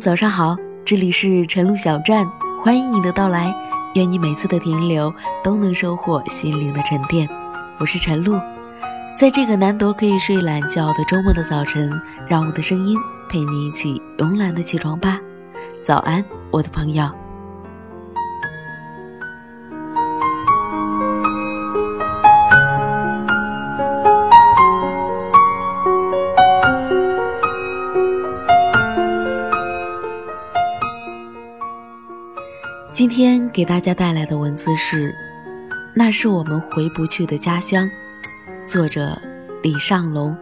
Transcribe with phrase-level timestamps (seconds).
[0.00, 2.26] 早上好，这里是晨露小站，
[2.64, 3.54] 欢迎你的到来。
[3.94, 5.12] 愿你每次的停留
[5.44, 7.28] 都能收获心灵的沉淀。
[7.76, 8.40] 我是晨露，
[9.14, 11.92] 在这个难得可以睡懒觉的周末的早晨，
[12.26, 12.96] 让我的声音
[13.28, 15.20] 陪你一起慵懒的起床吧。
[15.82, 17.19] 早安，我的朋友。
[32.92, 35.14] 今天给大家带来的文字是：
[35.94, 37.88] 那是我们回不去的家乡。
[38.66, 39.16] 作者
[39.62, 40.36] 李尚龙。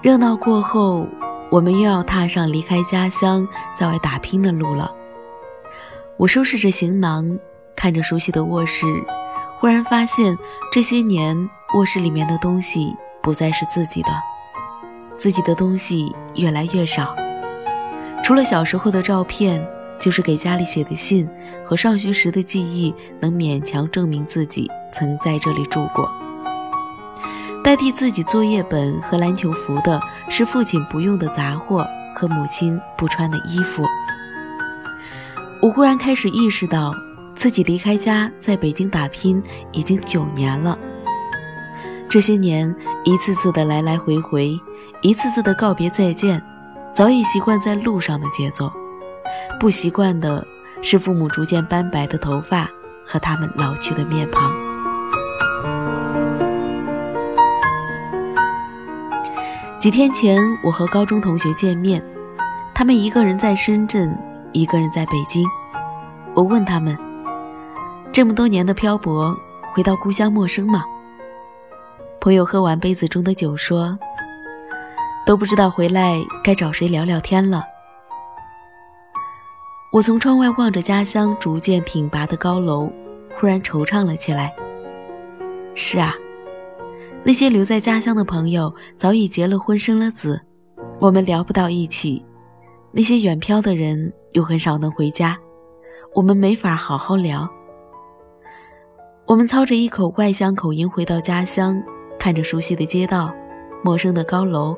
[0.00, 1.06] 热闹过后，
[1.50, 4.90] 我们又要踏上离开家乡，在外打拼的路了。
[6.16, 7.38] 我收拾着行囊，
[7.76, 8.86] 看着熟悉的卧室，
[9.60, 10.36] 忽然发现，
[10.72, 11.36] 这些年
[11.74, 14.08] 卧室里面的东西不再是自己的，
[15.18, 17.14] 自己的东西越来越少。
[18.24, 19.62] 除了小时候的照片，
[20.00, 21.28] 就是给家里写的信
[21.62, 26.10] 和上学时的记忆，能勉强证明自己曾在这里住过。
[27.62, 31.86] 代替自己作业本和篮球服的是父亲不用的杂货
[32.16, 33.84] 和母亲不穿的衣服。
[35.60, 36.94] 我忽然开始意识到，
[37.36, 40.78] 自己离开家在北京打拼已经九年了。
[42.08, 44.58] 这些年，一次次的来来回回，
[45.02, 46.42] 一次次的告别再见。
[46.94, 48.70] 早已习惯在路上的节奏，
[49.58, 50.46] 不习惯的
[50.80, 52.70] 是父母逐渐斑白的头发
[53.04, 54.52] 和他们老去的面庞。
[59.80, 62.00] 几天前，我和高中同学见面，
[62.72, 64.16] 他们一个人在深圳，
[64.52, 65.44] 一个人在北京。
[66.32, 66.96] 我问他们：
[68.12, 69.36] 这么多年的漂泊，
[69.74, 70.84] 回到故乡陌生吗？
[72.20, 73.98] 朋友喝完杯子中的酒说。
[75.26, 77.64] 都不知道回来该找谁聊聊天了。
[79.90, 82.90] 我从窗外望着家乡逐渐挺拔的高楼，
[83.38, 84.52] 忽然惆怅了起来。
[85.74, 86.14] 是啊，
[87.22, 90.40] 那些留在家乡的朋友早已结了婚、生了子，
[91.00, 92.22] 我们聊不到一起；
[92.92, 95.38] 那些远漂的人又很少能回家，
[96.12, 97.48] 我们没法好好聊。
[99.26, 101.80] 我们操着一口外乡口音回到家乡，
[102.18, 103.32] 看着熟悉的街道，
[103.82, 104.76] 陌生的高楼。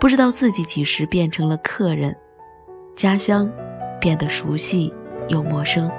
[0.00, 2.16] 不知道自己几时变成了客人，
[2.94, 3.50] 家乡
[4.00, 4.94] 变得熟悉
[5.28, 5.90] 又陌生。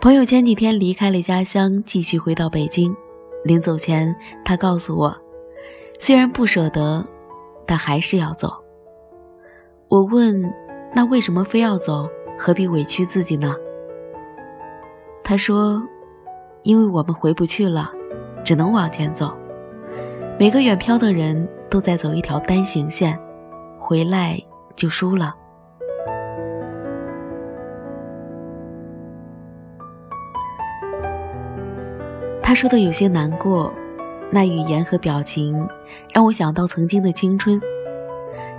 [0.00, 2.94] 朋友前几天离开了家乡，继续回到北京。
[3.44, 5.14] 临走前，他告诉我，
[5.98, 7.06] 虽然不舍得，
[7.66, 8.52] 但还是要走。
[9.88, 10.42] 我问
[10.94, 12.08] ：“那为什么非要走？
[12.38, 13.54] 何必委屈自己呢？”
[15.22, 15.82] 他说
[16.64, 17.92] ：“因为我们回不去了，
[18.42, 19.36] 只能往前走。”
[20.38, 23.18] 每个远漂的人都在走一条单行线，
[23.78, 24.38] 回来
[24.76, 25.34] 就输了。
[32.42, 33.72] 他说的有些难过，
[34.30, 35.66] 那语言和表情
[36.12, 37.58] 让我想到曾经的青春。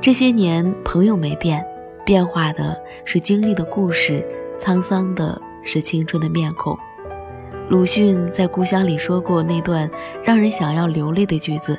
[0.02, 1.64] 这些年，朋友没变，
[2.04, 4.26] 变化的是经历的故事，
[4.58, 6.76] 沧桑的是青春的面孔。
[7.70, 9.90] 鲁迅在《故乡》里说过那段
[10.24, 11.78] 让人想要流泪的句子：“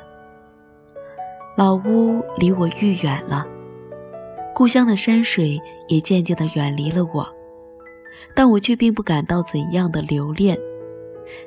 [1.57, 3.47] 老屋离我愈远了，
[4.55, 7.27] 故乡的山水也渐渐地远离了我，
[8.35, 10.59] 但我却并不感到怎样的留恋。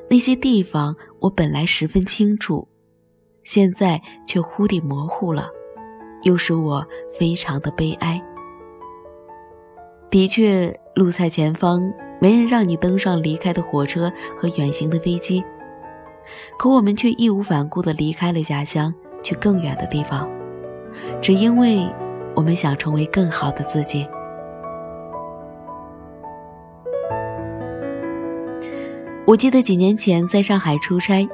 [0.09, 2.67] 那些地方我本来十分清楚，
[3.43, 5.51] 现在却忽地模糊了，
[6.23, 8.19] 又使我非常的悲哀。
[10.09, 11.79] 的确，路在前方。”
[12.23, 15.43] 没人让你登上离开的火车和远行的飞机，
[16.55, 18.93] 可我们却义无反顾地离开了家乡，
[19.23, 20.29] 去更远的地方，
[21.19, 21.83] 只因为
[22.35, 24.07] 我们想成为更好的自己。
[29.25, 31.27] 我记得几年前在上海出差，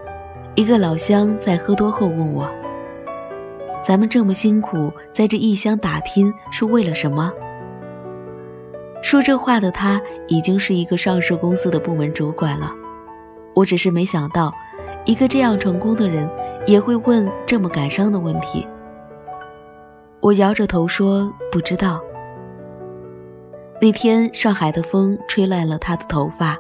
[0.56, 2.50] 一个老乡在喝多后问我
[3.84, 7.30] ：“咱们这么辛苦在这异乡打拼，是为了什么？”
[9.08, 12.76] 说这话的他已经是一个上市公司的部门主管了，
[13.56, 14.54] 我只是没想到，
[15.06, 16.30] 一个这样成功的人
[16.66, 18.68] 也会问这么感伤的问题。
[20.20, 22.02] 我摇着头说不知道。
[23.80, 26.58] 那天上海的风吹乱了他的头发，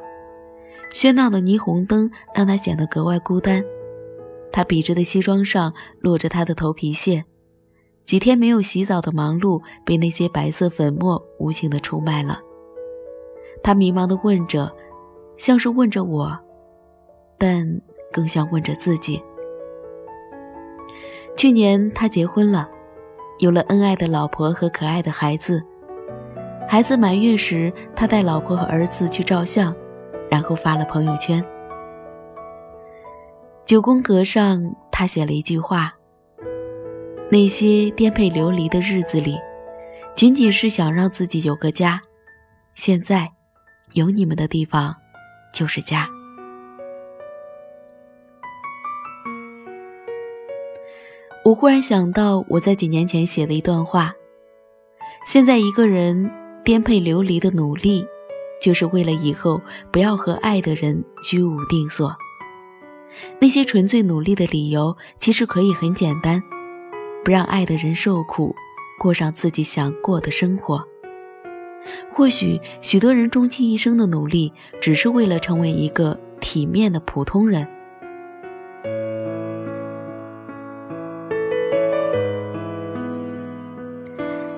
[0.94, 3.62] 喧闹的霓虹灯让他显得格外孤单，
[4.54, 7.26] 他笔直的西装上落着他的头皮屑。
[8.08, 12.40] 几天没有洗澡的忙碌，被那些白色粉末无情的出卖了。
[13.62, 14.72] 他迷茫地问着，
[15.36, 16.40] 像是问着我，
[17.38, 19.22] 但更像问着自己。
[21.36, 22.70] 去年他结婚了，
[23.40, 25.62] 有了恩爱的老婆和可爱的孩子。
[26.66, 29.76] 孩子满月时，他带老婆和儿子去照相，
[30.32, 31.46] 然后发了朋友圈。
[33.66, 35.96] 九宫格上，他写了一句话
[37.30, 39.38] ：“那些颠沛流离的日子里，
[40.16, 42.02] 仅仅是想让自己有个家。
[42.76, 43.32] 现在，
[43.94, 44.96] 有你们的地方，
[45.54, 46.10] 就是家。”
[51.46, 54.14] 我忽然想到我在几年前写的一段话：
[55.26, 56.30] 现在一个人。
[56.64, 58.06] 颠沛流离的努力，
[58.62, 62.14] 就是为了以后不要和爱的人居无定所。
[63.40, 66.44] 那些纯粹努力的理由，其实可以很简单：
[67.28, 68.56] 不让爱的人受苦，
[68.98, 70.82] 过上自己想过的生活。
[72.10, 77.68] 或许许多人终其一生的努力，只是为了成为一个体面的普通人。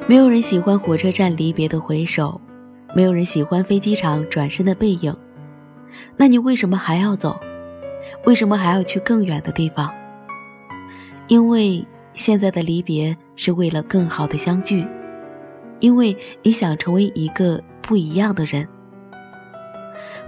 [0.08, 2.40] 没有人喜欢火车站离别的回首，
[2.96, 5.12] 没有人喜欢飞机场转身的背影。
[6.16, 7.36] 那你为什么还要走？
[8.26, 9.92] 为什么还要去更远的地方？
[11.26, 11.84] 因为
[12.14, 14.86] 现在的离别是为了更好的相聚，
[15.80, 18.68] 因为你想成为一个不一样的人。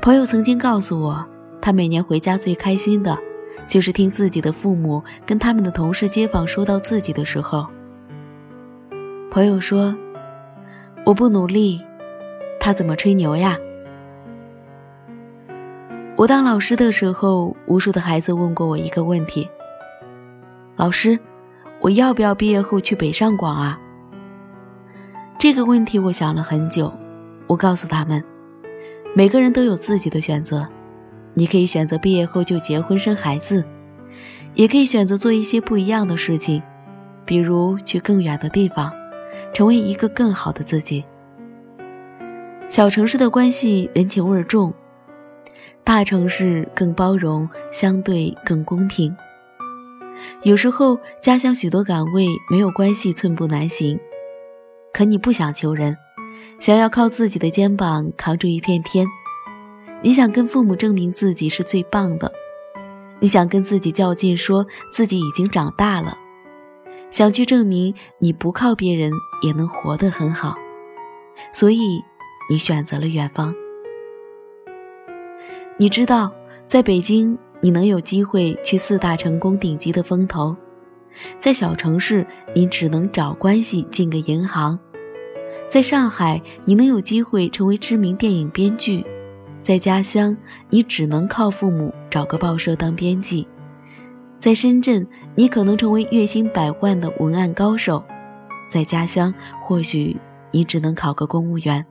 [0.01, 1.25] 朋友曾经告诉我，
[1.61, 3.17] 他每年回家最开心的，
[3.67, 7.67] 就是听自己的父母跟他们的同事、街坊说到自己的时候。
[9.29, 9.95] 朋友说
[11.05, 11.81] ：“我不努力，
[12.59, 13.57] 他怎么吹牛呀？”
[16.17, 19.47] 我当老师的时候，无数的孩子问过我一个问题
[20.75, 21.17] ：“老师，
[21.81, 23.79] 我要不要毕业后去北上广啊？”
[25.37, 26.93] 这个问题我想了很久。
[27.47, 28.23] 我告诉他们
[29.13, 30.65] ：“每个人都有自己的选择，
[31.33, 33.65] 你可以选择毕业后就结婚生孩子，
[34.53, 36.63] 也可以选择做一些不一样的事情，
[37.25, 38.91] 比如去更远的地方。”
[39.53, 41.03] 成为一个更好的自己。
[42.69, 44.73] 小城市的关系人情味重，
[45.83, 49.13] 大城市更包容，相对更公平。
[50.43, 53.99] 有时候家乡许多岗位没有关系寸步难行，
[54.93, 55.95] 可你不想求人，
[56.59, 59.07] 想要靠自己的肩膀扛住一片天。
[60.01, 62.31] 你想跟父母证明自己是最棒的，
[63.19, 66.17] 你想跟自己较劲，说自己已经长大了。
[67.11, 70.55] 想去证明你不靠别人也能活得很好，
[71.53, 72.01] 所以
[72.49, 73.53] 你选择了远方。
[75.77, 76.31] 你知道，
[76.67, 80.55] 在北京你能有机会去四大成功顶级的风投，
[81.39, 82.25] 在小城市
[82.55, 84.77] 你只能找关系进个银行，
[85.69, 89.05] 在上海你能有机会成为知名电影编剧，
[89.61, 90.35] 在家乡
[90.69, 93.47] 你只能靠父母找个报社当编辑。
[94.39, 98.03] 在深圳，你可能成为月薪百万的文案高手；
[98.71, 99.31] 在家乡，
[99.63, 100.17] 或许
[100.49, 101.85] 你只能考个公务员。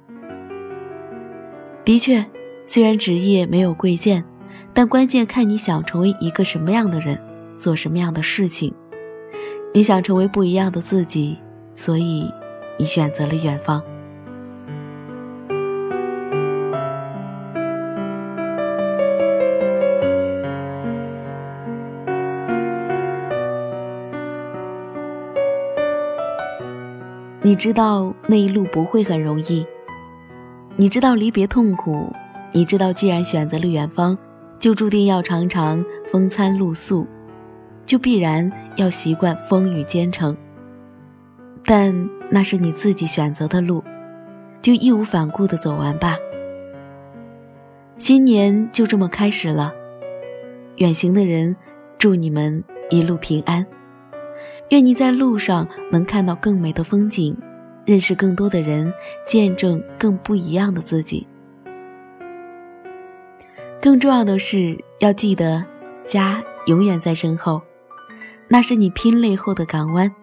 [1.84, 2.26] 的确，
[2.66, 4.24] 虽然职业没有贵贱，
[4.72, 7.20] 但关键看你想成为一个什么样的人，
[7.58, 8.72] 做什么样的事情。
[9.74, 11.38] 你想成为不一样的自己，
[11.74, 12.28] 所以
[12.78, 13.82] 你选择了远方。
[27.42, 29.66] 你知道那一路不会很容易，
[30.76, 32.12] 你知道离别痛苦，
[32.52, 34.16] 你知道既然选择了远方，
[34.60, 37.06] 就注定要常常风餐露宿，
[37.86, 40.36] 就必然要习惯风雨兼程。
[41.64, 43.82] 但那是你自己选择的路，
[44.60, 46.16] 就义无反顾地走完吧。
[47.96, 49.72] 新年就这么开始了，
[50.76, 51.56] 远行的人，
[51.96, 53.66] 祝你们一路平安。
[54.68, 57.36] 愿你在路上能看到更美的风景，
[57.84, 58.92] 认识更多的人，
[59.26, 61.26] 见证更不一样的自己。
[63.80, 65.64] 更重要的是，要记得
[66.04, 67.62] 家永远在身后，
[68.46, 70.14] 那是你拼累后的港湾。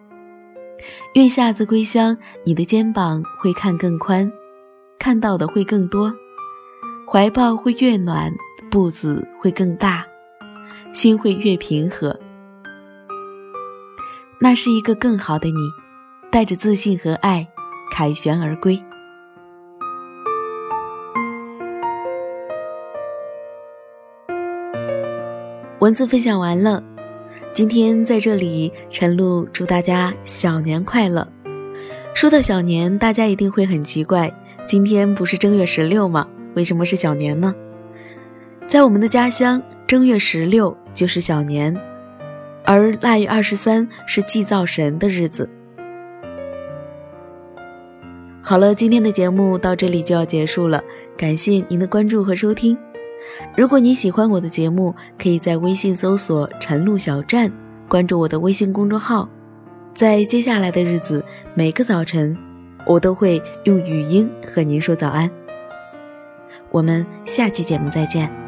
[1.14, 4.30] 愿下次归乡，你的肩膀会看更宽，
[4.96, 6.14] 看到的会更多，
[7.04, 8.32] 怀抱会越暖，
[8.70, 10.06] 步子会更大，
[10.92, 12.16] 心会越平和。
[14.40, 15.58] 那是一个更好的你，
[16.30, 17.44] 带着自信和爱，
[17.90, 18.80] 凯旋而归。
[25.88, 26.84] 文字分享完了，
[27.54, 31.26] 今天在这里，晨露祝大家小年快乐。
[32.12, 34.30] 说到小年，大家一定会很奇怪，
[34.66, 36.28] 今天不是正月十六吗？
[36.54, 37.54] 为什么是小年呢？
[38.66, 41.74] 在我们的家乡，正月十六就是小年。
[42.66, 45.48] 而腊月二十三是祭灶神的日子。
[48.42, 50.84] 好了，今天的节目到这里就要结束了，
[51.16, 52.76] 感谢您的关注和收听。
[53.56, 57.52] 如果你喜欢我的节目，可以在微信搜索“晨露小站”，
[57.88, 59.28] 关注我的微信公众号。
[59.94, 62.36] 在接下来的日子，每个早晨，
[62.86, 65.30] 我都会用语音和您说早安。
[66.70, 68.47] 我们下期节目再见。